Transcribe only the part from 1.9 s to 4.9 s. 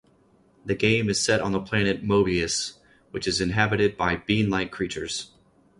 Mobius, which is inhabited by bean-like